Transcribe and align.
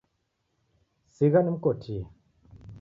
Sigha 1.15 1.39
nimkotie. 1.41 2.01